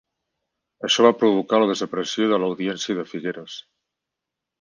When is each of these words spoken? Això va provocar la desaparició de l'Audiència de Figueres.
Això 0.87 1.03
va 1.07 1.11
provocar 1.23 1.59
la 1.63 1.67
desaparició 1.71 2.31
de 2.31 2.39
l'Audiència 2.45 2.97
de 3.01 3.05
Figueres. 3.13 3.59